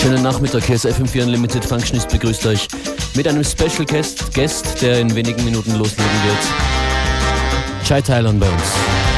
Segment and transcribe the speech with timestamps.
[0.00, 2.68] Schönen Nachmittag, hier ist FM4 Unlimited Functionist begrüßt euch
[3.14, 7.86] mit einem Special Guest, Guest der in wenigen Minuten loslegen wird.
[7.86, 9.17] Chai Thailand bei uns.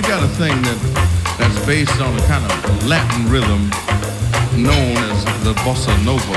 [0.00, 3.68] We got a thing that that's based on a kind of Latin rhythm
[4.56, 6.36] known as the bossa nova.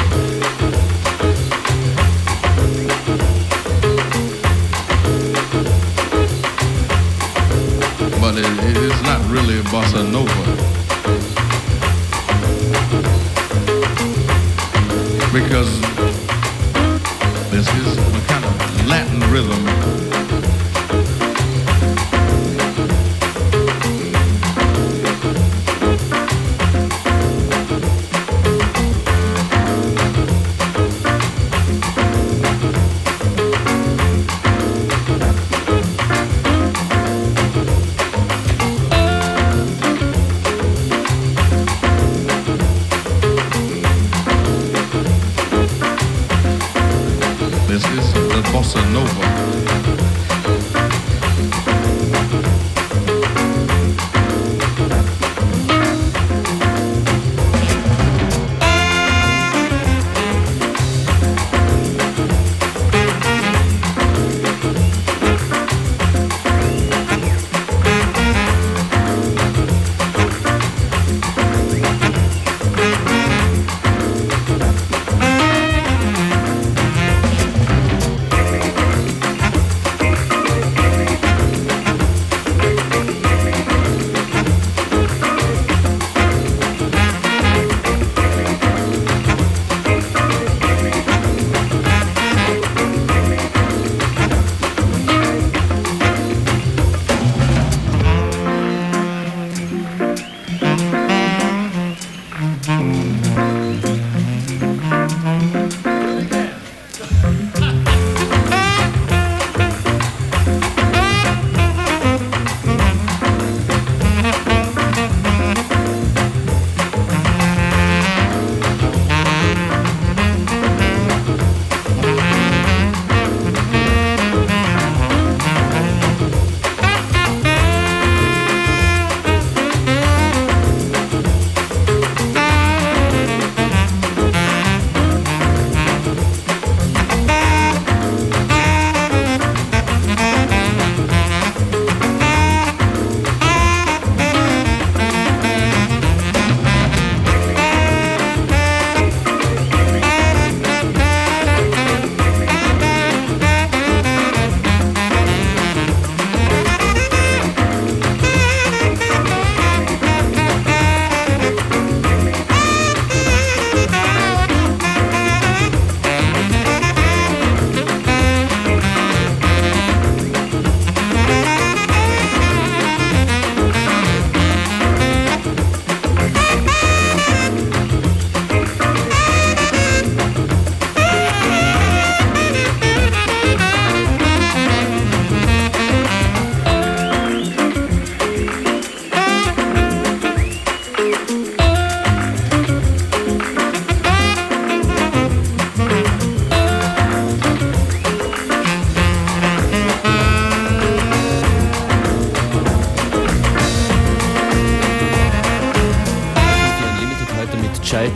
[8.20, 10.44] But it, it is not really a bossa nova.
[15.32, 15.72] Because
[17.50, 20.03] this is a kind of Latin rhythm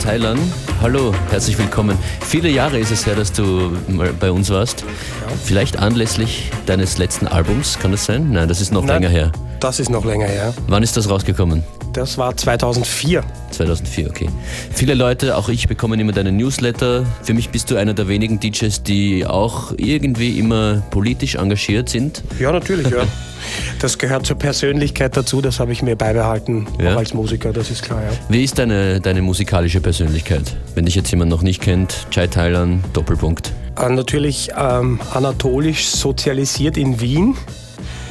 [0.08, 0.40] Thailand.
[0.80, 1.98] Hallo, herzlich willkommen.
[2.22, 3.76] Viele Jahre ist es her, dass du
[4.18, 4.80] bei uns warst.
[4.80, 5.36] Ja.
[5.44, 8.32] Vielleicht anlässlich deines letzten Albums, kann das sein?
[8.32, 9.32] Nein, das ist noch Nein, länger her.
[9.60, 10.54] Das ist noch länger her.
[10.66, 11.62] Wann ist das rausgekommen?
[11.98, 13.24] Das war 2004.
[13.50, 14.28] 2004, okay.
[14.72, 17.04] Viele Leute, auch ich, bekommen immer deine Newsletter.
[17.24, 22.22] Für mich bist du einer der wenigen DJs, die auch irgendwie immer politisch engagiert sind.
[22.38, 23.02] Ja, natürlich, ja.
[23.80, 26.92] Das gehört zur Persönlichkeit dazu, das habe ich mir beibehalten, ja.
[26.92, 28.10] auch als Musiker, das ist klar, ja.
[28.28, 30.56] Wie ist deine, deine musikalische Persönlichkeit?
[30.74, 33.52] Wenn dich jetzt jemand noch nicht kennt, Chai Thailand, Doppelpunkt.
[33.76, 37.36] Äh, natürlich ähm, anatolisch sozialisiert in Wien,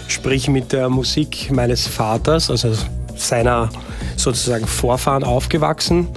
[0.08, 2.74] sprich mit der Musik meines Vaters, also
[3.20, 3.70] seiner
[4.16, 6.08] sozusagen Vorfahren aufgewachsen,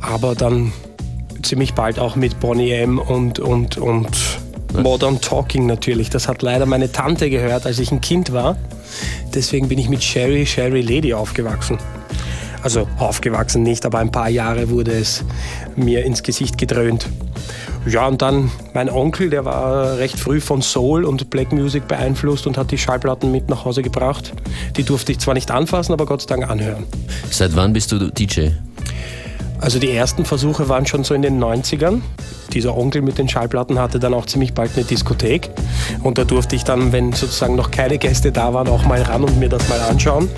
[0.00, 0.72] aber dann
[1.42, 4.08] ziemlich bald auch mit Bonnie M und, und, und
[4.72, 6.10] Modern Talking natürlich.
[6.10, 8.56] Das hat leider meine Tante gehört, als ich ein Kind war.
[9.34, 11.78] Deswegen bin ich mit Sherry, Sherry Lady aufgewachsen.
[12.62, 15.24] Also aufgewachsen nicht, aber ein paar Jahre wurde es
[15.76, 17.06] mir ins Gesicht gedröhnt.
[17.86, 22.46] Ja, und dann mein Onkel, der war recht früh von Soul und Black Music beeinflusst
[22.46, 24.32] und hat die Schallplatten mit nach Hause gebracht.
[24.76, 26.84] Die durfte ich zwar nicht anfassen, aber Gott sei Dank anhören.
[27.30, 28.48] Seit wann bist du DJ?
[29.60, 32.00] Also die ersten Versuche waren schon so in den 90ern.
[32.52, 35.50] Dieser Onkel mit den Schallplatten hatte dann auch ziemlich bald eine Diskothek.
[36.02, 39.24] Und da durfte ich dann, wenn sozusagen noch keine Gäste da waren, auch mal ran
[39.24, 40.28] und mir das mal anschauen.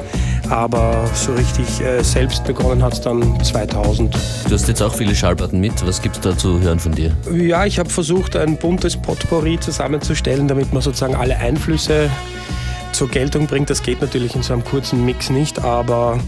[0.50, 4.15] Aber so richtig äh, selbst begonnen hat es dann 2000.
[4.49, 5.85] Du hast jetzt auch viele Schallplatten mit.
[5.87, 7.17] Was gibt es da zu hören von dir?
[7.33, 12.11] Ja, ich habe versucht, ein buntes Potpourri zusammenzustellen, damit man sozusagen alle Einflüsse
[12.93, 13.71] zur Geltung bringt.
[13.71, 16.19] Das geht natürlich in so einem kurzen Mix nicht, aber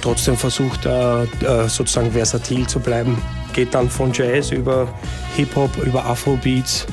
[0.00, 3.20] trotzdem versucht er äh, sozusagen versatil zu bleiben.
[3.52, 4.88] Geht dann von Jazz über
[5.36, 6.86] Hip-Hop, über Afrobeats,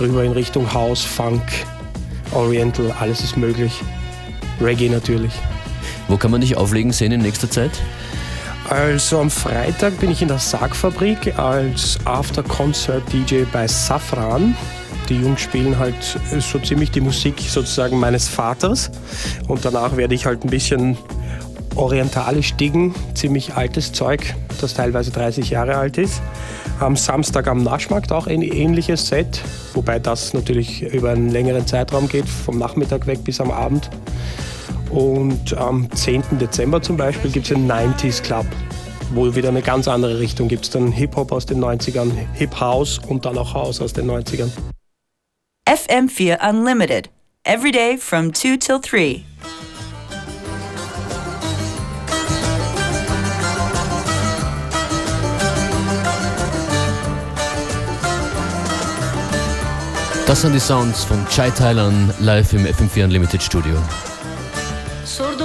[0.00, 1.42] rüber in Richtung House, Funk,
[2.32, 3.82] Oriental, alles ist möglich.
[4.60, 5.32] Reggae natürlich.
[6.08, 7.72] Wo kann man dich auflegen sehen in nächster Zeit?
[8.68, 14.56] Also am Freitag bin ich in der Sargfabrik als After-Concert-DJ bei Safran.
[15.08, 18.90] Die Jungs spielen halt so ziemlich die Musik sozusagen meines Vaters.
[19.48, 20.96] Und danach werde ich halt ein bisschen
[21.76, 26.22] orientalisch diggen, ziemlich altes Zeug, das teilweise 30 Jahre alt ist.
[26.80, 29.42] Am Samstag am Naschmarkt auch ein ähnliches Set,
[29.74, 33.90] wobei das natürlich über einen längeren Zeitraum geht, vom Nachmittag weg bis am Abend.
[34.94, 36.38] Und am 10.
[36.38, 38.46] Dezember zum Beispiel gibt es einen 90s Club,
[39.12, 40.64] wo wieder eine ganz andere Richtung gibt.
[40.66, 44.50] Es dann Hip-Hop aus den 90ern, Hip-House und dann auch House aus den 90ern.
[45.68, 47.10] FM4 Unlimited.
[47.42, 49.24] Every day from 2 till 3.
[60.28, 63.76] Das sind die Sounds von Chai Thailand live im FM4 Unlimited Studio.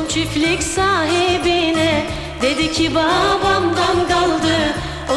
[0.09, 2.05] Çiftlik sahibine.
[2.41, 4.57] Dedi ki babamdan kaldı.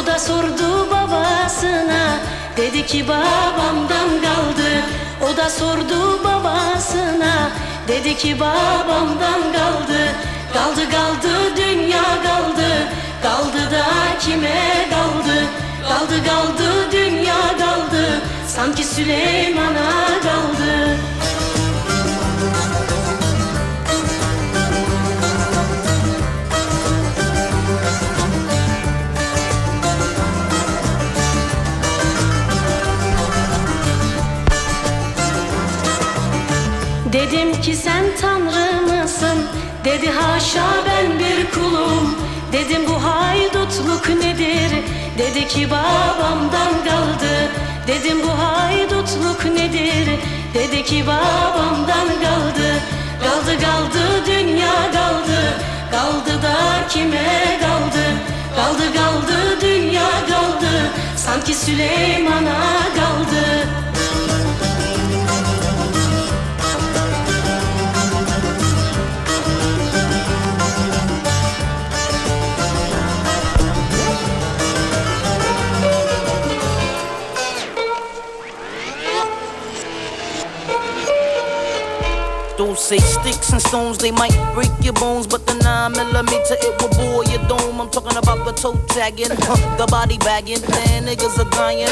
[0.02, 2.18] O da sordu babasına.
[2.56, 4.70] Dedi ki babamdan kaldı.
[5.22, 7.50] O da sordu babasına.
[7.88, 10.00] Dedi ki babamdan kaldı.
[10.54, 12.68] Kaldı kaldı dünya kaldı.
[13.22, 13.86] Kaldı da
[14.20, 15.44] kime kaldı?
[15.88, 18.20] Kaldı kaldı dünya kaldı.
[18.46, 21.11] Sanki Süleyman'a kaldı
[37.32, 39.46] Dedim ki sen tanrı mısın?
[39.84, 42.14] Dedi haşa ben bir kulum.
[42.52, 44.70] Dedim bu haydutluk nedir?
[45.18, 47.50] Dedi ki babamdan kaldı.
[47.86, 50.08] Dedim bu haydutluk nedir?
[50.54, 52.68] Dedi ki babamdan kaldı.
[53.24, 55.40] Kaldı kaldı dünya kaldı.
[55.90, 58.04] Kaldı da kime kaldı?
[58.56, 60.90] Kaldı kaldı dünya kaldı.
[61.16, 62.60] Sanki Süleyman'a
[62.96, 63.68] kaldı.
[82.82, 86.90] Say sticks and stones, they might break your bones, but the 9 millimeter it will
[86.98, 87.80] bore your dome.
[87.80, 91.86] I'm talking about the toe tagging, the body bagging, man, niggas are dying,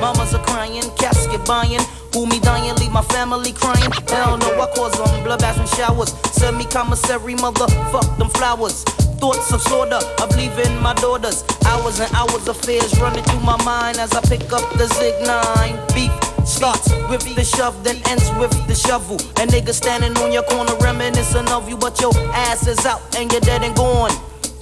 [0.00, 1.80] mamas are crying, casket buying.
[2.14, 3.90] Who me dying, leave my family crying.
[4.08, 6.14] Hell no, I cause them blood baths and showers.
[6.32, 8.84] Send me commissary, motherfuck them flowers.
[9.20, 11.44] Thoughts of slaughter of leaving my daughters.
[11.66, 15.26] Hours and hours of fears running through my mind as I pick up the Zig
[15.26, 15.86] 9.
[15.94, 19.16] Beef starts with the shove, then ends with the shovel.
[19.38, 23.30] And niggas standing on your corner reminiscing of you, but your ass is out and
[23.30, 24.12] you're dead and gone.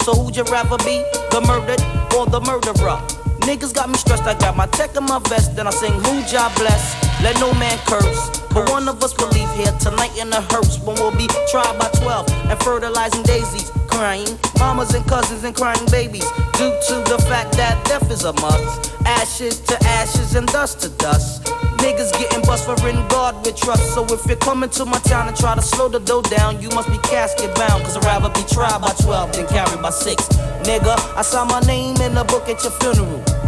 [0.03, 1.03] So who'd you rather be?
[1.31, 1.81] The murdered
[2.15, 2.99] or the murderer?
[3.45, 6.23] Niggas got me stressed, I got my tech in my vest, then I sing who
[6.25, 6.95] job bless.
[7.21, 8.41] Let no man curse.
[8.53, 11.77] But one of us will leave here tonight in a hearse when we'll be tried
[11.77, 17.17] by 12 and fertilizing daisies, crying mamas and cousins and crying babies due to the
[17.29, 18.91] fact that death is a must.
[19.05, 21.45] Ashes to ashes and dust to dust.
[21.79, 23.93] Niggas getting bust for in God with trust.
[23.93, 26.69] So if you're coming to my town and try to slow the dough down, you
[26.69, 27.83] must be casket bound.
[27.83, 30.27] Cause I'd rather be tried by 12 than carried by 6.
[30.67, 33.44] Nigga, I saw my name in the book at your funeral.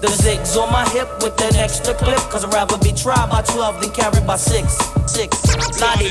[0.00, 2.16] The zigs on my hip with an extra clip.
[2.32, 4.72] Cause I'd rather be tried by 12 than carried by 6.
[5.06, 5.80] 6.
[5.80, 6.08] Lottie.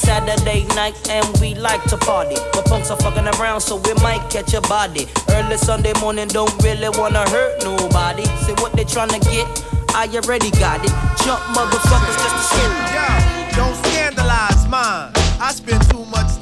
[0.00, 2.36] Saturday night and we like to party.
[2.54, 5.06] But punks are fucking around so we might catch a body.
[5.28, 8.24] Early Sunday morning don't really wanna hurt nobody.
[8.48, 9.46] See what they tryna get?
[9.94, 10.92] I already got it.
[11.20, 12.72] Jump motherfuckers just to skip.
[12.96, 15.12] Yo, don't scandalize mine.
[15.40, 16.37] I spend too much time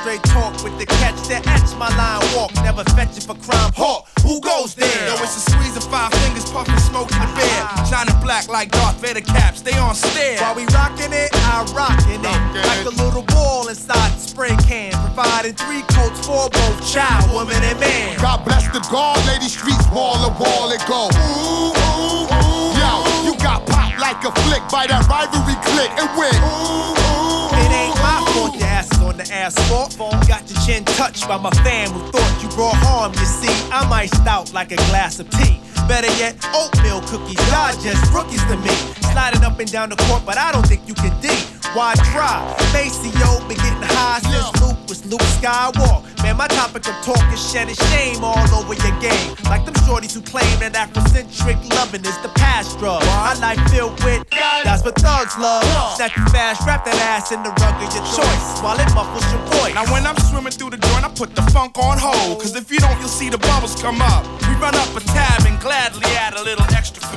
[0.00, 2.52] straight talk with the catch that etch my line walk.
[2.64, 3.72] Never fetch it for crime.
[3.76, 4.88] Hawk, who goes there?
[5.04, 7.60] Yo, it's a squeeze of five fingers, puffing smoke in the bed.
[7.84, 10.40] Shining black like Darth Vader caps, they on stare.
[10.40, 12.40] While we rockin' it, I rockin' it.
[12.64, 14.92] Like a little ball inside the spray can.
[15.12, 18.16] Providing three coats for both child, woman, and man.
[18.18, 21.12] God bless the guard, lady streets wall to wall it go.
[21.12, 22.72] Ooh, ooh, ooh.
[22.80, 22.92] Yo,
[23.28, 26.40] you got popped like a flick by that rivalry click and went.
[26.40, 28.79] Ooh, ooh, It ain't my fault your ass is on
[29.24, 29.96] the asphalt.
[30.26, 33.12] Got your chin touched by my fam who thought you brought harm.
[33.12, 35.60] You see, I'm iced out like a glass of tea.
[35.88, 37.40] Better yet, oatmeal cookies.
[37.50, 38.74] Y'all just rookies to me.
[39.12, 41.28] Sliding up and down the court, but I don't think you can D.
[41.74, 42.42] Why try?
[42.72, 46.02] Maceo been getting high since Luke was Luke Skywalker.
[46.22, 49.34] Man, my topic of talk is shedding shame all over your game.
[49.46, 53.02] Like them shorties who claim that Afrocentric loving is the past drug.
[53.06, 54.26] My life filled with
[54.64, 55.64] that's what thugs love.
[55.96, 59.24] Snap you fast, wrap that ass in the rug of your choice while it muffles
[59.32, 59.74] your voice.
[59.74, 62.40] Now when I'm swimming through the joint, I put the funk on hold.
[62.42, 64.26] Cause if you don't, you'll see the bubbles come up.
[64.42, 67.16] We run up a tab and gladly add a little extra for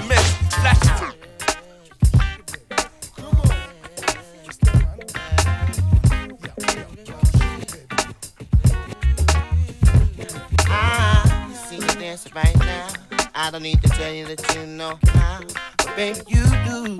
[10.70, 12.90] ah, see you dancing right now.
[13.34, 15.40] I don't need to tell you that you know how,
[15.78, 17.00] but baby you do.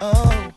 [0.00, 0.52] Oh,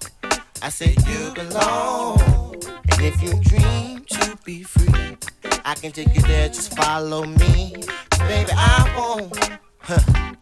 [0.61, 2.53] I say you belong,
[2.91, 5.17] and if you dream to be free,
[5.65, 6.49] I can take you there.
[6.49, 7.73] Just follow me,
[8.19, 8.51] baby.
[8.53, 9.39] I won't,
[9.85, 10.33] huh,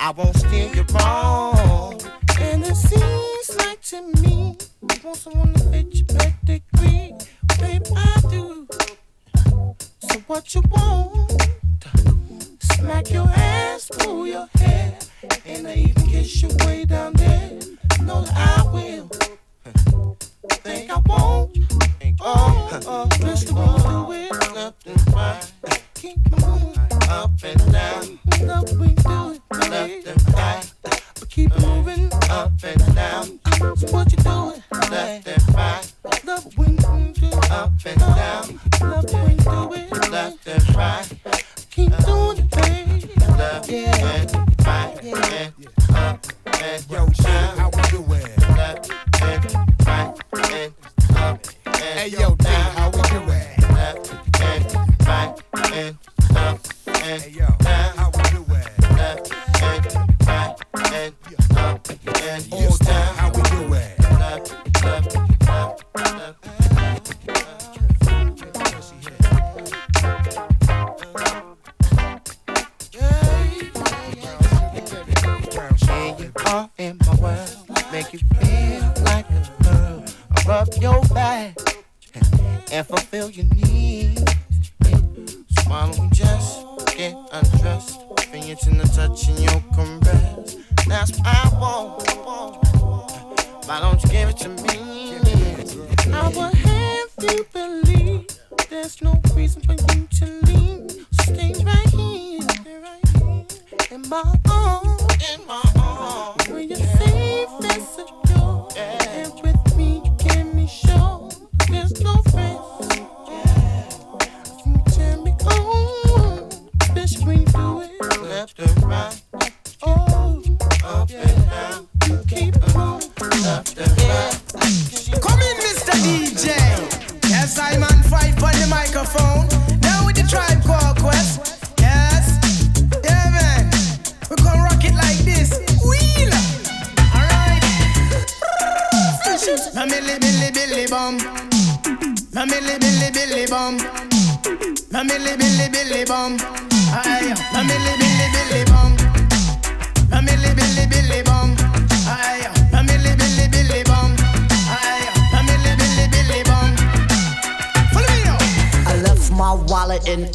[0.00, 2.00] I won't steer you wrong.
[2.40, 7.14] And it seems like to me, you want someone to fit your pedigree,
[7.60, 7.84] baby.
[7.96, 8.66] I do.
[10.00, 11.42] So what you want?
[12.60, 14.98] Smack your ass, pull your hair,
[15.46, 17.58] and I even kiss you way down there.
[18.02, 19.08] Know that I will.
[20.64, 21.58] Think I won't?
[22.20, 23.52] Oh, oh, Mr.
[23.52, 25.52] Wanna do it and right.
[25.94, 26.81] Keep moving
[27.12, 28.18] up and down.
[28.40, 30.72] Love we do it left and right.
[30.82, 33.38] But keep moving up and down.
[33.58, 35.92] So what you doing left and right?
[36.24, 38.60] Love when you do up and down.
[38.80, 39.18] Love do
[39.74, 41.08] it left and right.
[41.70, 43.12] Keep doing it, baby.
[43.36, 45.52] Left and right and
[45.94, 47.81] up and Yo,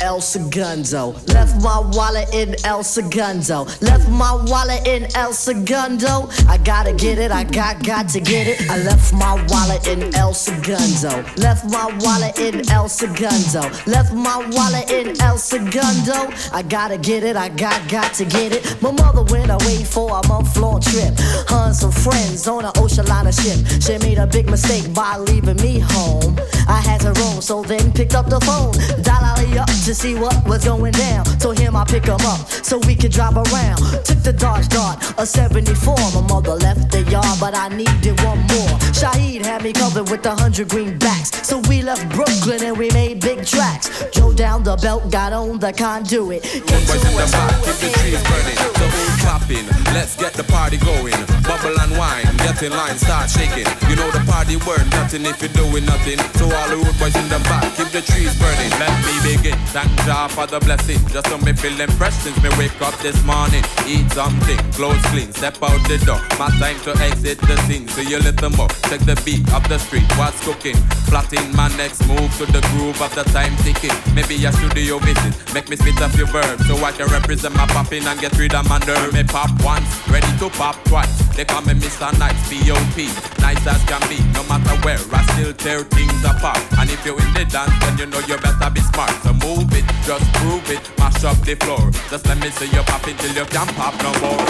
[0.08, 1.14] El Segundo.
[1.28, 3.66] Left my wallet in El Segundo.
[3.82, 6.30] Left my wallet in El Segundo.
[6.48, 8.72] I gotta get it, I got got to get it.
[8.72, 11.26] I left my wallet in El Segundo.
[11.36, 13.70] Left my wallet in El Segundo.
[13.86, 16.32] Left my wallet in El Segundo.
[16.54, 18.82] I gotta get it, I got got to get it.
[18.82, 21.20] My mother went away for a month long trip.
[21.50, 23.60] Her some friends on an ocean liner ship.
[23.82, 26.40] She made a big mistake by leaving me home.
[26.66, 28.72] I had to roam, so then picked up the phone.
[29.04, 31.26] Dial up to see what was going down.
[31.40, 33.82] Told him I'd pick him up so we could drive around.
[34.06, 35.96] Took the Dodge Dart, a 74.
[36.14, 38.78] My mother left the yard, but I needed one more.
[38.94, 41.34] Shaheed had me covered with a hundred greenbacks.
[41.44, 43.90] So we left Brooklyn and we made big tracks.
[44.14, 46.44] Drove down the belt, got on the conduit.
[46.44, 48.58] Boys in the back, keep the trees burning.
[48.78, 49.66] So who's clapping?
[49.98, 51.18] Let's get the party going.
[51.42, 53.66] Bubble and wine, get in line, start shaking.
[53.90, 56.20] You know the party word, nothing if you're doing nothing.
[56.38, 58.72] So all the road boys in the back, keep the trees burning.
[58.78, 59.58] Let me begin.
[59.74, 61.00] Thank God for the blessing.
[61.10, 63.64] Just so me feeling fresh since me wake up this morning.
[63.88, 66.20] Eat something, clothes clean, step out the door.
[66.40, 67.88] My time to exit the scene.
[67.88, 68.70] So you little more.
[68.90, 70.08] Check the beat of the street.
[70.18, 70.76] What's cooking?
[71.08, 73.96] Plotting my next move to the groove of the time ticking.
[74.16, 75.34] Maybe a studio visit.
[75.54, 78.54] Make me spit a few verbs so I can represent my popping and get rid
[78.54, 79.14] of my nerve.
[79.14, 81.12] Me pop once, ready to pop twice.
[81.36, 82.12] They call me Mr.
[82.20, 83.08] Nice, B.O.P.
[83.40, 85.00] Nice as can be, no matter where.
[85.14, 86.60] I still tear things apart.
[86.80, 89.12] And if you're in the dance, then you know you better be smart.
[89.24, 91.92] So move it, just prove it, mash up the floor.
[92.10, 94.48] Just let me see you pop it till you can't pop no more.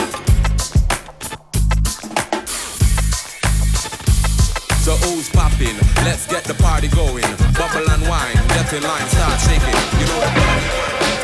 [4.86, 5.78] So who's popping?
[6.08, 7.28] Let's get the party going.
[7.60, 9.78] Bubble and wine, get in line, start shaking.
[10.00, 11.17] You know the party.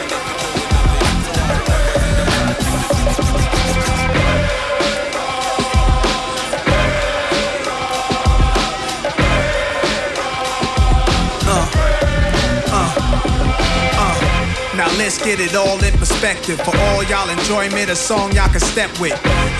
[14.98, 16.60] Let's get it all in perspective.
[16.62, 19.14] For all y'all enjoyment, a song y'all can step with.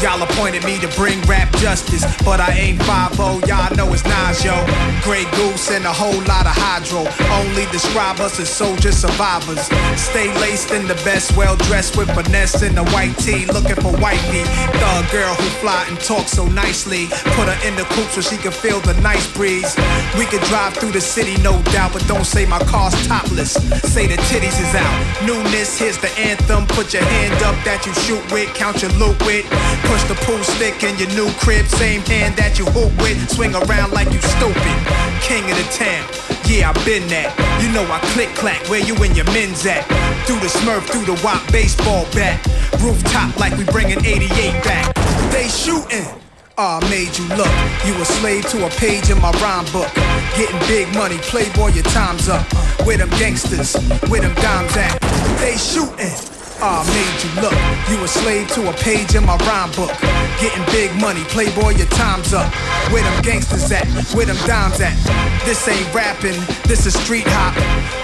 [0.04, 3.16] Y'all appointed me to bring rap justice, but I ain't 5
[3.48, 4.54] y'all know it's Nas, yo.
[5.02, 7.08] Grey Goose and a whole lot of hydro.
[7.40, 9.64] Only describe us as soldier survivors.
[9.96, 13.92] Stay laced in the best, well dressed with finesse in the white tee, looking for
[14.04, 14.44] white wifey.
[14.80, 17.08] Thug girl who fly and talk so nicely.
[17.38, 19.76] Put her in the coupe so she can feel the nice breeze.
[20.18, 23.54] We could drive through the city, no doubt, but don't say my car's topless.
[23.94, 24.98] Say the titties is out.
[25.26, 26.68] Newness, here's the anthem.
[26.68, 29.46] Put your hand up that you shoot with, count your loot with.
[29.94, 33.14] Push the pool stick in your new crib, same hand that you hoop with.
[33.30, 34.78] Swing around like you stupid.
[35.22, 36.02] King of the town.
[36.50, 37.30] Yeah, I been that.
[37.62, 39.86] You know I click clack where you and your men's at.
[40.26, 42.42] Through the smurf, through the wop baseball bat.
[42.82, 44.34] Rooftop like we bringing 88
[44.66, 44.98] back.
[45.30, 46.10] They shooting.
[46.58, 47.54] Ah, made you look.
[47.86, 49.94] You a slave to a page in my rhyme book.
[50.34, 52.42] Getting big money, playboy, your time's up.
[52.82, 53.78] Where them gangsters,
[54.10, 54.98] where them dimes at?
[55.38, 56.18] They shooting.
[56.66, 57.60] Ah, made you look.
[57.92, 59.92] You a slave to a page in my rhyme book.
[60.40, 62.48] Getting big money, playboy, your time's up.
[62.88, 63.84] Where them gangsters at?
[64.16, 64.96] Where them dimes at?
[65.44, 67.52] This ain't rapping, this is street hop.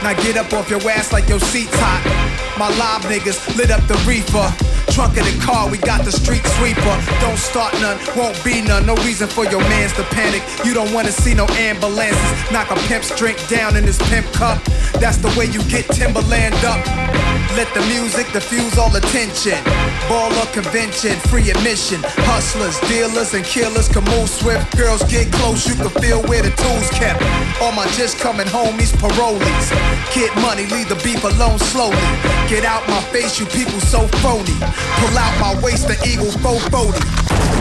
[0.03, 2.03] Now get up off your ass like your seat's hot.
[2.59, 4.51] My live niggas lit up the reefer.
[4.91, 6.95] Trunk of the car, we got the street sweeper.
[7.23, 8.85] Don't start none, won't be none.
[8.85, 10.43] No reason for your mans to panic.
[10.65, 12.51] You don't wanna see no ambulances.
[12.51, 14.61] Knock a pimp's drink down in his pimp cup.
[14.99, 17.28] That's the way you get Timberland up.
[17.57, 19.57] Let the music diffuse all attention.
[20.05, 21.99] Baller convention, free admission.
[22.29, 24.77] Hustlers, dealers, and killers can move swift.
[24.77, 27.21] Girls get close, you can feel where the tools kept.
[27.61, 29.67] All my just coming homies, parolees.
[30.13, 31.97] Get money, leave the beef alone slowly.
[32.47, 34.53] Get out my face, you people so phony.
[35.01, 37.01] Pull out my waist, the eagle 440.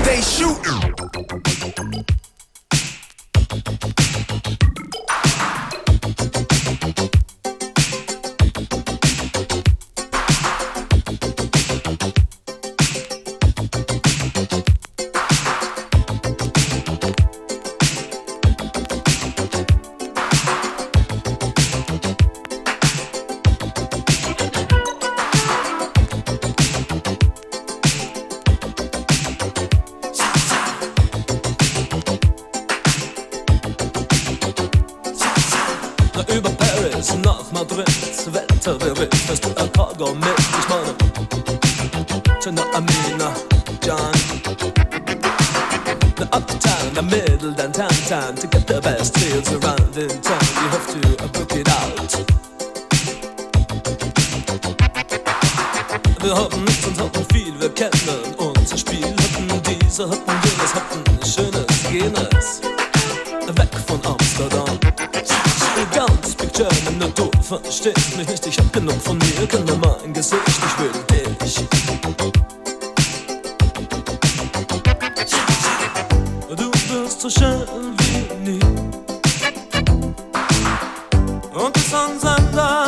[0.04, 2.27] They shooting.
[48.08, 50.40] time to get the best deals around in town.
[50.60, 52.10] You have to uh, book it out.
[56.22, 59.04] Wir haben nichts und hoppen viel, wir kennen unser Spiel.
[59.04, 62.62] Hoppen diese, hoppen jenes, hoppen schönes, jenes.
[63.58, 64.78] Weg von Amsterdam.
[65.94, 68.46] Ganz Big German, nur du verstehst mich nicht.
[68.46, 71.68] Ich hab genug von mir, kenne mein Gesicht, ich will dich.
[77.18, 77.97] so schön
[81.88, 82.87] 伤残的。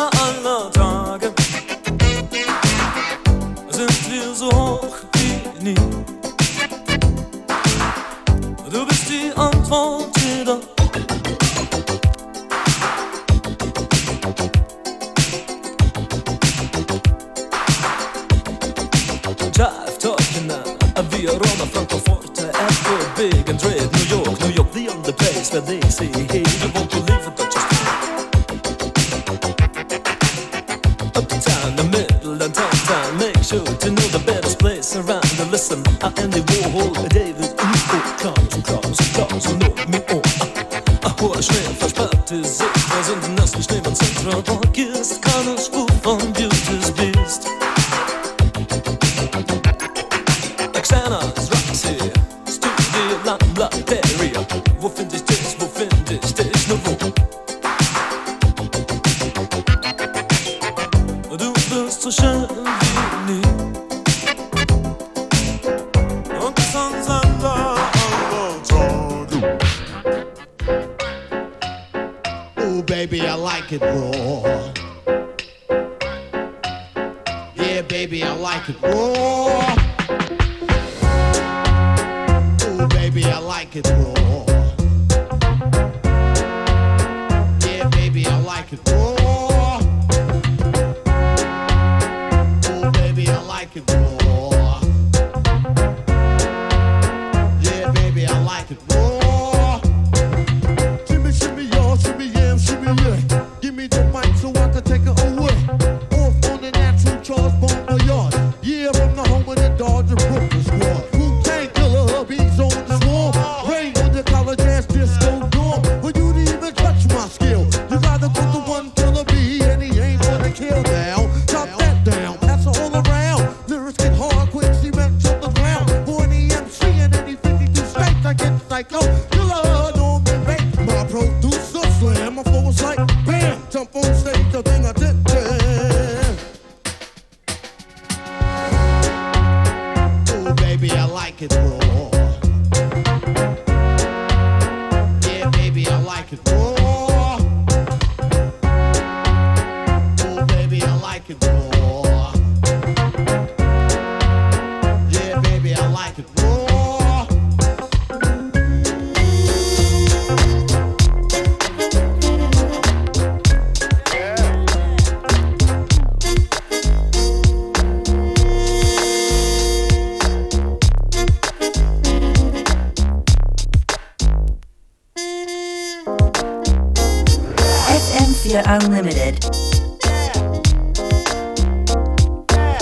[178.71, 179.51] Unlimited.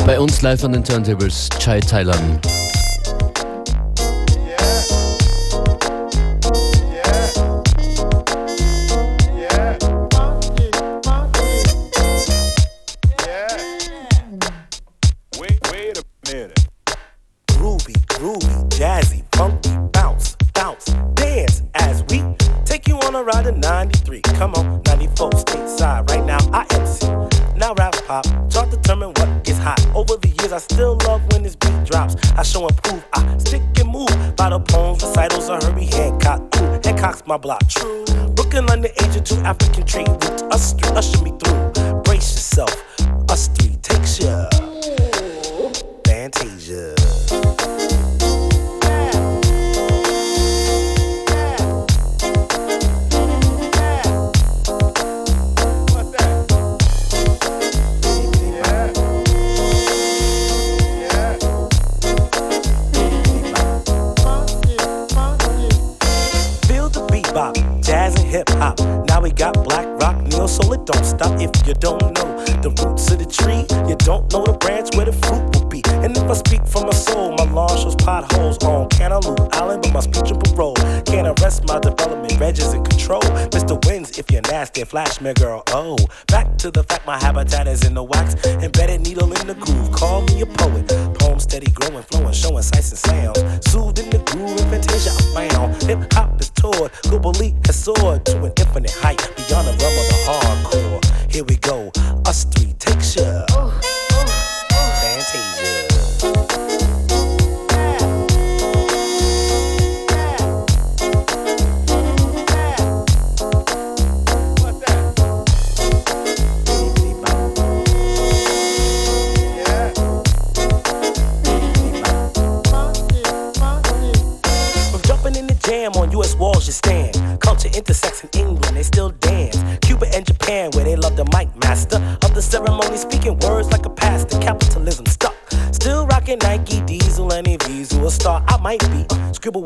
[0.04, 2.46] Bei uns live an den Turntables, Chai Thailand.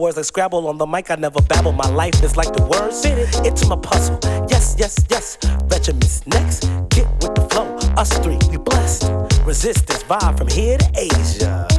[0.03, 1.71] words like Scrabble on the mic, I never babble.
[1.71, 4.19] My life is like the words fit it into my puzzle.
[4.51, 5.39] Yes, yes, yes.
[5.71, 7.77] Regiments next, get with the flow.
[7.97, 9.05] Us three, we blessed.
[9.45, 11.72] Resistance vibe from here to Asia.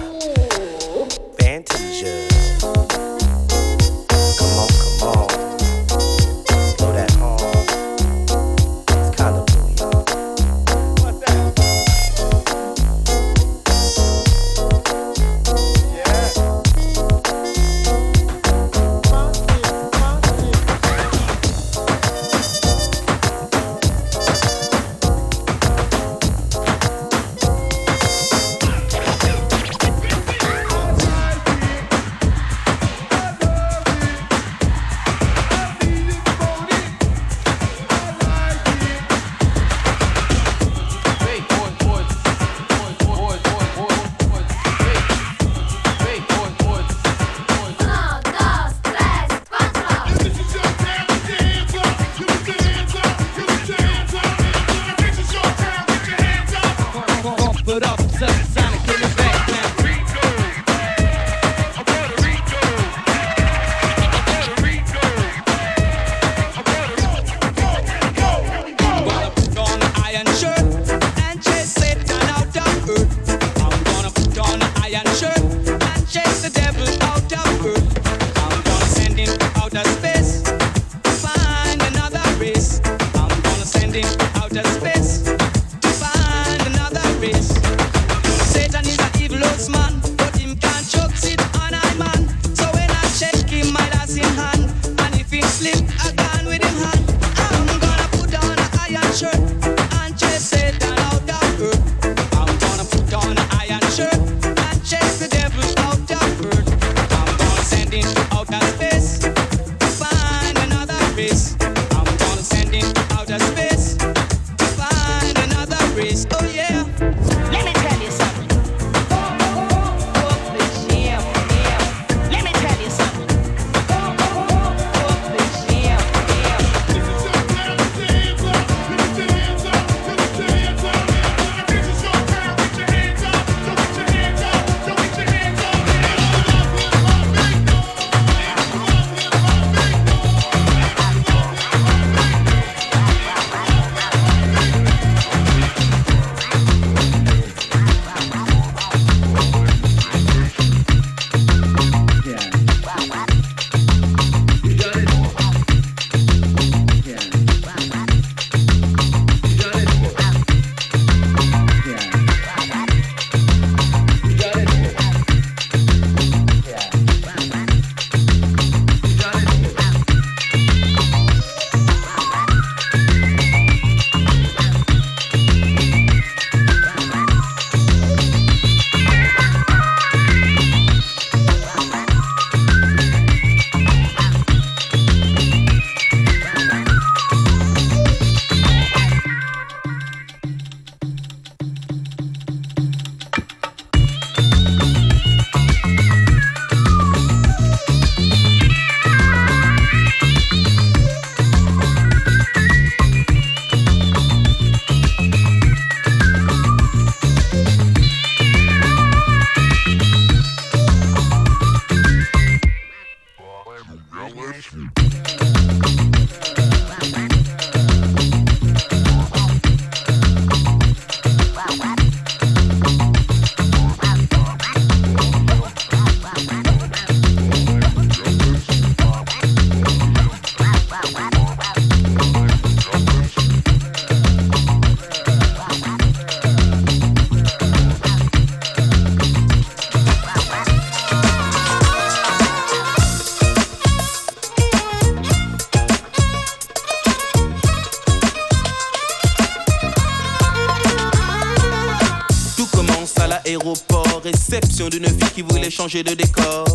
[254.89, 256.65] D'une fille qui voulait changer de décor.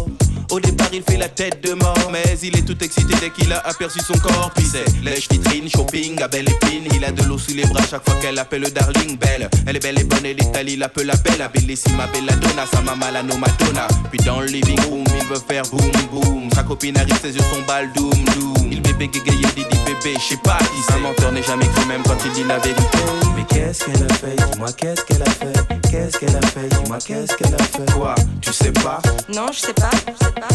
[0.50, 3.52] Au départ, il fait la tête de mort, mais il est tout excité dès qu'il
[3.52, 4.50] a aperçu son corps.
[4.56, 5.28] Puis c'est lèche
[5.68, 6.88] shopping, à belle épine.
[6.94, 9.50] Il a de l'eau sous les bras chaque fois qu'elle appelle le darling belle.
[9.66, 11.38] Elle est belle et bonne, et l'Italie l'appelle la belle.
[11.38, 13.86] La bellissima belladonna, sa maman la no Madonna.
[14.10, 16.48] Puis dans le living room, il veut faire boum boum.
[16.54, 18.68] Sa copine arrive, ses yeux sont balles doum doum.
[18.72, 20.94] Il bébé gégayé, dit dit bébé, je sais pas qui c'est.
[20.94, 22.98] Un menteur n'est jamais cru même quand il dit la vérité.
[23.36, 24.36] Mais qu'est-ce qu'elle a fait?
[24.52, 25.80] Dis-moi qu'est-ce qu'elle a fait?
[25.90, 26.68] Qu'est-ce qu'elle a fait?
[26.68, 27.92] Dis-moi qu'est-ce qu'elle a fait?
[27.92, 28.14] Quoi?
[28.40, 29.00] Tu sais pas?
[29.34, 29.90] Non, je sais pas.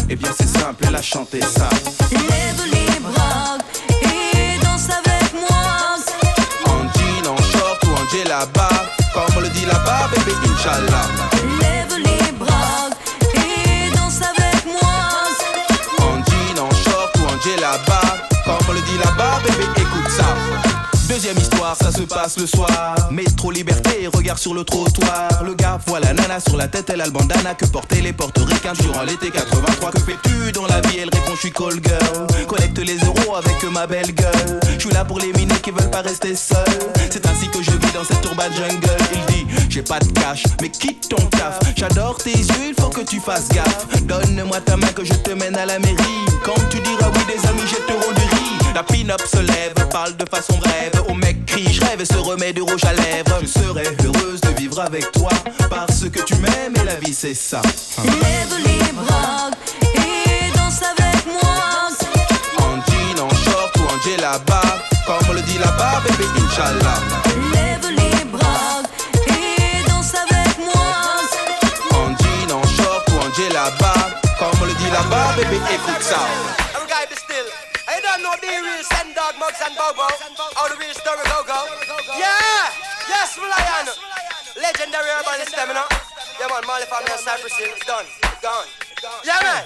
[0.08, 1.68] Eh bien c'est simple, elle a chanté ça.
[2.10, 3.58] Lève les bras
[4.02, 5.96] et danse avec moi.
[6.66, 8.68] En jean, en short ou en djellaba.
[9.14, 11.06] Comme on le dit là-bas, bébé, Inch'Allah.
[18.98, 20.24] Là-bas, bébé, écoute ça.
[21.08, 22.96] Deuxième histoire, ça se passe le soir.
[23.10, 25.44] Métro liberté, regard sur le trottoir.
[25.44, 28.12] Le gars voit la nana sur la tête, elle a le bandana que portaient les
[28.12, 29.90] portoricains durant l'été 83.
[29.92, 30.98] Que fais-tu dans la vie?
[30.98, 32.46] Elle répond, je suis call girl.
[32.48, 34.60] Collecte les euros avec ma belle gueule.
[34.74, 36.64] Je suis là pour les minés qui veulent pas rester seuls.
[37.10, 38.96] C'est ainsi que je vis dans cette urban jungle.
[39.12, 41.58] Il dit, j'ai pas de cash, mais quitte ton taf.
[41.76, 43.86] J'adore tes yeux, il faut que tu fasses gaffe.
[44.04, 46.24] Donne-moi ta main que je te mène à la mairie.
[46.44, 48.43] Quand tu diras oui, des amis jetteront du riz.
[48.74, 51.00] La pin-up se lève, parle de façon brève.
[51.08, 53.38] Au mec crie, je rêve et se remet du rouge à lèvres.
[53.40, 55.30] Je serai heureuse de vivre avec toi.
[55.70, 57.62] Parce que tu m'aimes et la vie c'est ça.
[58.02, 59.50] Lève les bras
[59.94, 61.88] et danse avec moi.
[62.58, 64.60] En jean, en short ou en djellaba.
[65.06, 66.98] Comme on le dit là-bas, bébé, Inch'Allah.
[67.52, 68.82] Lève les bras
[69.28, 70.96] et danse avec moi.
[71.92, 73.94] En jean, en short ou en djellaba.
[74.40, 76.26] Comme on le dit là-bas, bébé, écoute ça.
[78.14, 80.06] Don't know the real send dog mugs and bobo.
[80.54, 81.66] How the real story go go.
[82.14, 82.70] Yeah,
[83.10, 83.90] yes, Lion.
[84.54, 85.82] Legendary urban stamina.
[86.38, 87.74] Yeah, man, Molly family and Cypress Hill.
[87.86, 88.06] Done.
[88.38, 88.70] Gone.
[89.26, 89.64] Yeah, man.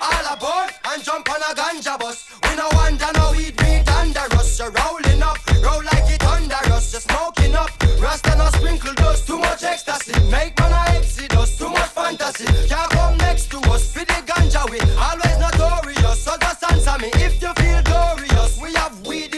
[0.00, 2.32] All aboard and jump on a ganja bus.
[2.48, 4.58] We no wonder no weed be thunderous.
[4.58, 6.92] You're rolling up, roll like it under us.
[6.92, 7.68] You're smoking up,
[8.00, 9.26] rasta no sprinkle dust.
[9.26, 11.58] Too much ecstasy, make man a exodus.
[11.58, 13.92] Too much fantasy, can't come next to us.
[13.92, 16.24] For the ganja we always notorious.
[16.24, 16.57] So just
[16.96, 18.58] if you feel glorious.
[18.60, 19.37] We have weed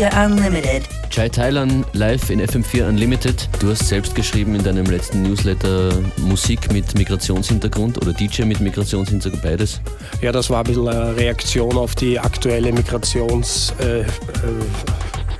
[0.00, 0.88] FM4 Unlimited.
[1.10, 3.48] Chai Thailand live in FM4 Unlimited.
[3.58, 9.42] Du hast selbst geschrieben in deinem letzten Newsletter Musik mit Migrationshintergrund oder DJ mit Migrationshintergrund,
[9.42, 9.80] beides.
[10.22, 14.06] Ja, das war ein bisschen eine Reaktion auf die aktuelle Migrations- äh, äh,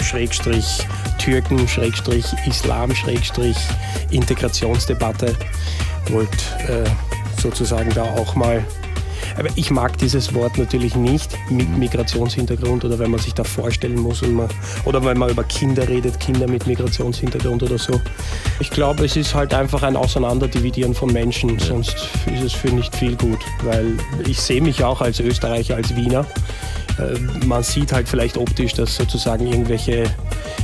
[0.02, 0.86] Schrägstrich
[1.18, 3.56] Türken, Schrägstrich Islam, Schrägstrich
[4.10, 5.34] Integrationsdebatte.
[6.10, 6.36] Wollte
[6.68, 8.62] äh, sozusagen da auch mal
[9.38, 13.98] aber ich mag dieses Wort natürlich nicht mit Migrationshintergrund oder wenn man sich da vorstellen
[13.98, 14.48] muss und man,
[14.84, 18.00] oder wenn man über Kinder redet, Kinder mit Migrationshintergrund oder so.
[18.60, 21.96] Ich glaube, es ist halt einfach ein Auseinanderdividieren von Menschen, sonst
[22.32, 23.94] ist es für nicht viel gut, weil
[24.26, 26.26] ich sehe mich auch als Österreicher, als Wiener.
[26.98, 30.04] Äh, Man sieht halt vielleicht optisch, dass sozusagen irgendwelche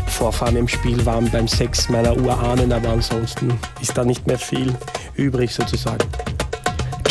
[0.07, 4.75] Vorfahren im Spiel waren beim Sex meiner Urahnen, aber ansonsten ist da nicht mehr viel
[5.15, 6.05] übrig sozusagen.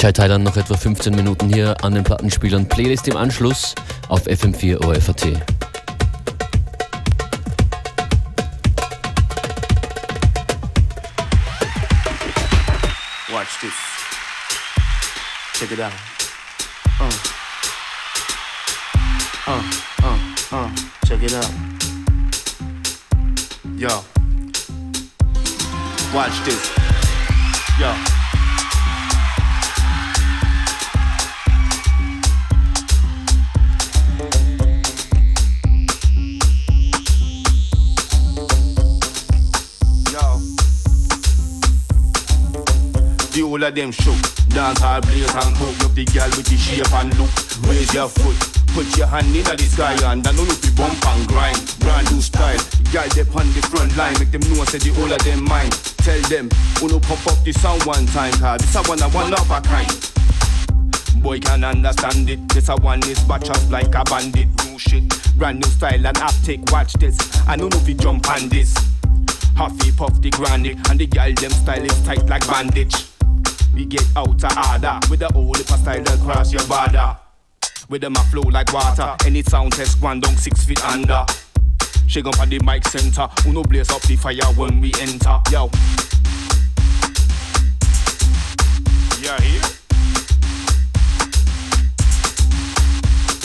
[0.06, 2.68] Chai Thailand noch etwa 15 Minuten hier an den Plattenspielern.
[2.68, 3.74] Playlist im Anschluss
[4.08, 5.42] auf FM4 OFAT.
[13.32, 13.74] Watch this.
[15.58, 15.92] Check it out.
[17.00, 17.10] Uh.
[19.48, 19.64] Uh,
[20.04, 20.70] uh, uh.
[21.08, 21.50] Check it out.
[23.76, 24.04] Yo.
[26.14, 26.70] Watch this.
[27.80, 28.15] Yo.
[43.66, 44.18] Of them shook.
[44.50, 47.32] Dance hall blaze and hook up the girl with the shape and look.
[47.66, 48.38] Raise your foot.
[48.78, 51.58] Put your hand in the sky and I know look the bump and grind.
[51.80, 52.60] Brand new style.
[52.94, 54.14] Girl they on the front line.
[54.20, 55.72] Make them know say the whole of them mine.
[56.06, 56.50] Tell them,
[56.84, 58.34] uno pop up the sound one time.
[58.38, 59.90] Cause this a one a one of a kind.
[61.24, 62.48] Boy can understand it.
[62.50, 64.50] This a one is batch up like a bandit.
[64.66, 65.10] New shit.
[65.38, 66.62] Brand new style and uptake.
[66.72, 67.18] Watch this.
[67.48, 68.76] I know no fi jump on this.
[69.58, 73.15] Huffy puff the granny and the girl them style is tight like bandage.
[73.76, 77.18] We get out of order with the old lip style that cross your border.
[77.90, 79.18] With them a flow like water.
[79.26, 81.26] Any sound test one down six feet under.
[82.08, 83.28] She gon' on the mic center.
[83.44, 85.42] Who no blaze up the fire when we enter.
[85.52, 85.70] Yo.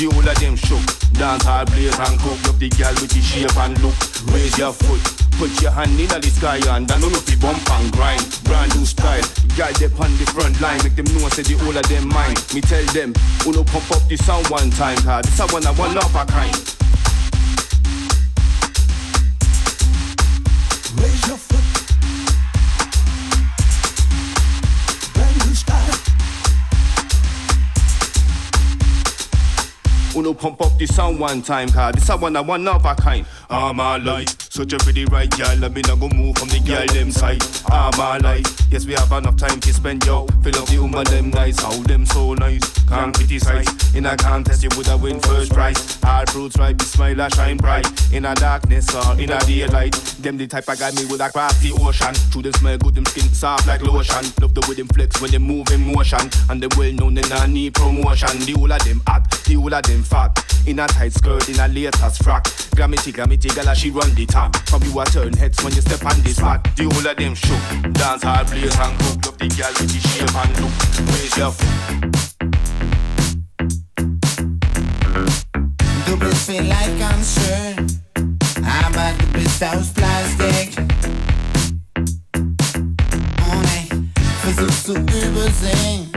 [0.00, 0.80] The whole of them shook.
[1.20, 2.40] Dance hard, blaze and cook.
[2.48, 3.92] Love the girl with the shape and look.
[4.32, 4.96] Raise your foot.
[5.36, 8.24] Put your hand in the sky and I know you bump and grind.
[8.48, 9.20] Brand new style.
[9.60, 10.80] Girl they on the front line.
[10.80, 12.32] Make them know and say the whole of them mine.
[12.56, 13.12] Me tell them,
[13.44, 14.96] uno pump up the sound one time.
[15.04, 16.56] Cause this a one a one of a kind.
[30.16, 32.94] Uno pump up the sound one time, cause this a one a one of a
[32.96, 33.24] kind.
[33.50, 36.60] All my life, such a pretty right girl, let me not go move from the
[36.60, 37.42] girl them side.
[37.68, 40.26] All my life, yes we have enough time to spend yo.
[40.44, 42.62] Fill up the woman them nice, how them so nice.
[42.86, 45.98] Can't criticize, in a contest you woulda win first prize.
[46.04, 47.86] All fruits ripe, the smile a shine bright.
[48.12, 51.58] In a darkness or in a daylight, them the type of guy me would across
[51.60, 52.14] the ocean.
[52.30, 54.30] True them smell good, them skin soft like lotion.
[54.40, 57.28] Love the way them flex when they move in motion, and them well known they
[57.28, 58.38] not need promotion.
[58.46, 60.38] The whole of them hot, the whole of them fat.
[60.66, 62.46] In a tight skirt, in a latest frock.
[63.40, 64.56] Gramity, gramity, gala, she run the top.
[64.68, 66.62] From you a turn heads when you step on this spot.
[66.76, 67.92] The whole of them shook.
[67.94, 69.24] Dance hard, blaze and cook.
[69.24, 70.72] Love the girl with the shape and look.
[71.08, 71.54] Raise your.
[76.06, 78.00] Du bist vielleicht ganz schön,
[78.66, 80.76] aber du bist aus Plastik.
[83.48, 84.10] Oh ne,
[84.42, 86.09] versuchst zu übersehen,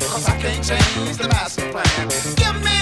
[0.00, 2.08] cause I can't change the master plan.
[2.36, 2.77] Give me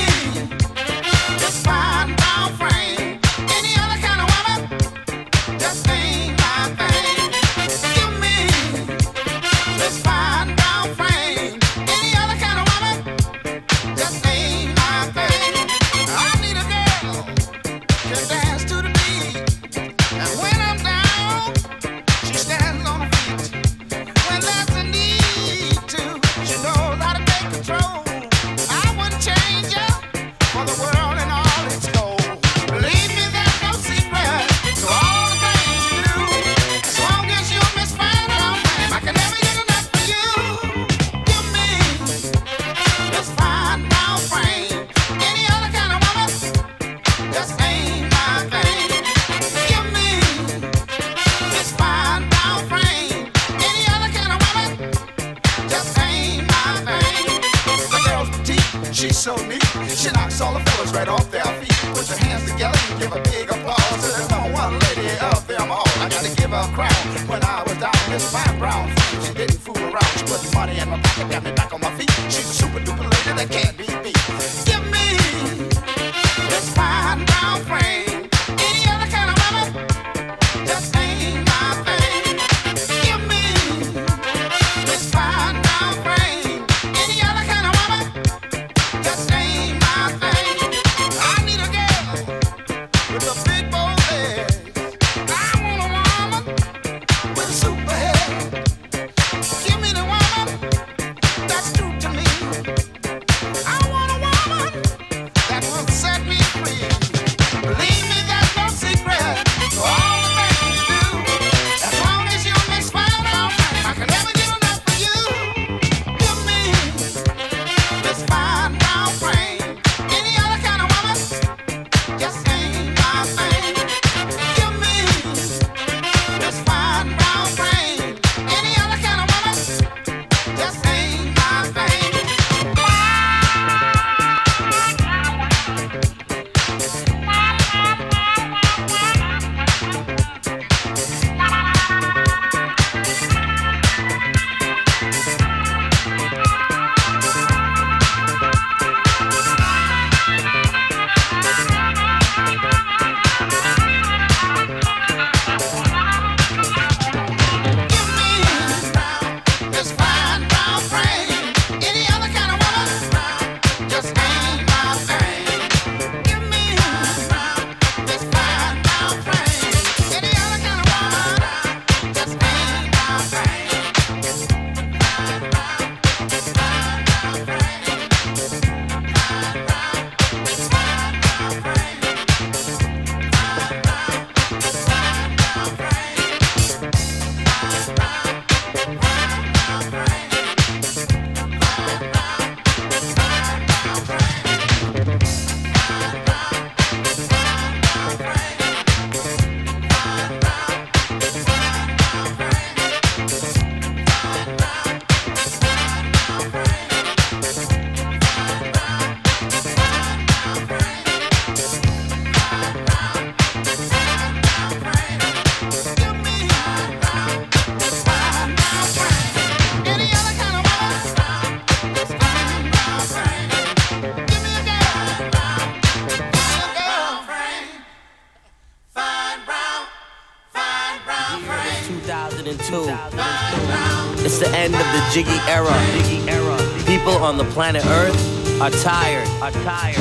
[237.56, 239.26] planet Earth are tired.
[239.40, 239.96] Are tired.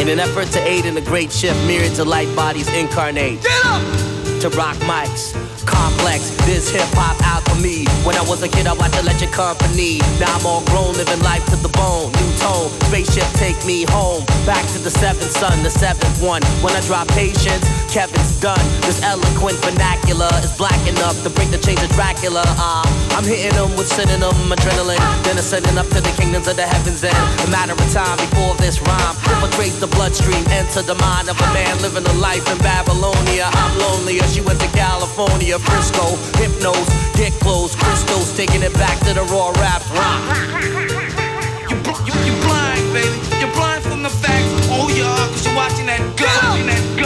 [0.00, 3.42] In an effort to aid in the great shift, myriads of light bodies incarnate.
[3.42, 5.34] To rock mics.
[5.66, 7.86] Complex, this hip hop alchemy.
[8.06, 9.98] When I was a kid, I watched Electric Company.
[10.20, 12.10] Now I'm all grown, living life to the bone.
[12.12, 14.24] New tone, spaceship take me home.
[14.46, 16.42] Back to the seventh sun, the seventh one.
[16.62, 18.60] When I drop patience, Kevin's done.
[18.82, 22.44] This eloquent vernacular is black enough to bring the change of Dracula.
[22.58, 22.84] Uh,
[23.16, 25.00] I'm hitting them with synonym adrenaline.
[25.24, 27.04] Then ascending up to the kingdoms of the heavens.
[27.04, 31.38] And a matter of time before this rhyme infiltrates the bloodstream, enter the mind of
[31.40, 33.50] a man living a life in Babylonia.
[33.52, 34.26] I'm lonelier.
[34.28, 39.50] She went to California, Frisco, hypnos, get close, crystals, taking it back to the raw
[39.62, 39.82] rap.
[39.90, 40.93] Bl-
[42.02, 43.14] you, you blind, baby.
[43.38, 44.50] You're blind from the facts.
[44.70, 46.66] Oh, yeah, cause you're watching that garbage.
[46.66, 47.03] That garbage.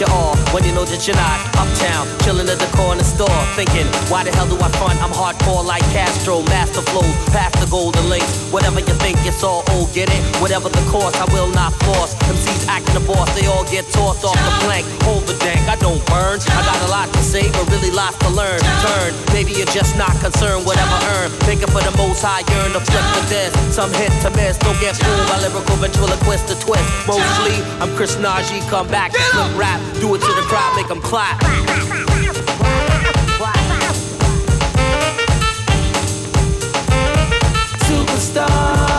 [0.00, 1.59] That you're when you know that you're not.
[1.90, 5.02] Uptown, chilling at the corner store, thinking, why the hell do I front?
[5.02, 8.30] I'm hardcore like Castro, master flows, past the golden links.
[8.52, 10.22] Whatever you think, it's all old, get it?
[10.40, 12.14] Whatever the cost, I will not force.
[12.30, 14.86] MCs acting the boss, they all get tossed off the plank.
[15.02, 16.38] Hold the dank, I don't burn.
[16.40, 18.60] I got a lot to say, but really lots to learn.
[18.86, 21.30] Turn, maybe you're just not concerned, whatever earn.
[21.46, 23.50] Thinking for the most high, yearn to flip with this.
[23.74, 26.86] Some hit to miss, don't get fooled by lyrical ventriloquist to twist.
[27.06, 29.80] Mostly, I'm Chris Najee, come back and flip rap.
[29.98, 31.40] Do it to the crowd, make them clap.
[37.86, 38.89] Superstar.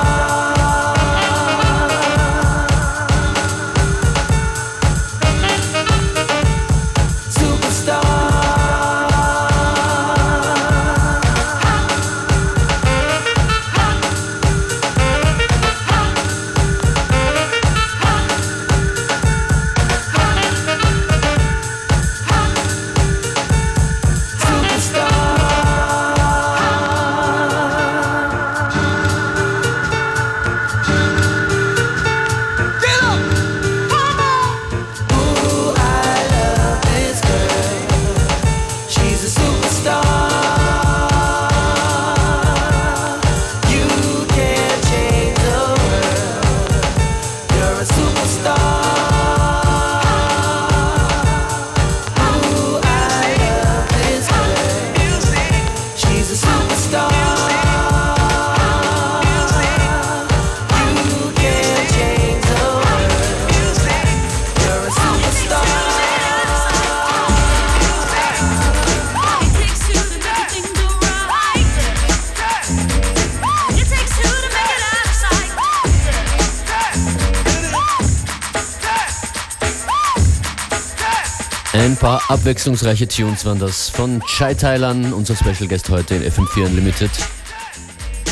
[82.31, 87.11] Abwechslungsreiche Tunes waren das von Chai Thailand, unser Special Guest heute in FM4 Unlimited.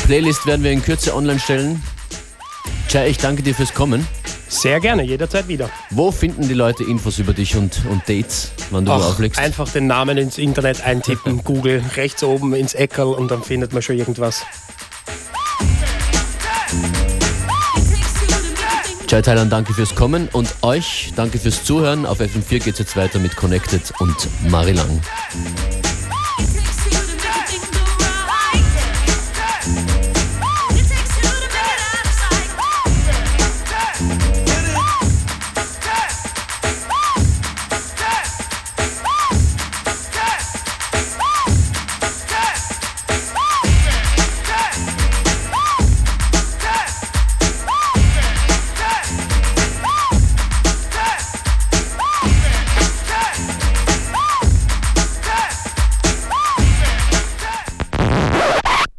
[0.06, 1.82] Playlist werden wir in Kürze online stellen.
[2.88, 4.06] Chai, ich danke dir fürs Kommen.
[4.48, 5.68] Sehr gerne, jederzeit wieder.
[5.90, 9.38] Wo finden die Leute Infos über dich und, und Dates, wann du Ach, auflegst?
[9.38, 13.82] einfach den Namen ins Internet eintippen, Google, rechts oben ins Eckerl und dann findet man
[13.82, 14.46] schon irgendwas.
[19.10, 22.06] Chai Thailand, danke fürs Kommen und euch danke fürs Zuhören.
[22.06, 24.14] Auf FM4 geht es jetzt weiter mit Connected und
[24.48, 24.86] Marilang.
[24.86, 25.69] Lang.